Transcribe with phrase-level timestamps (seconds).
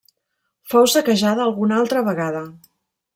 [0.71, 2.43] Fou saquejada alguna altra vegada.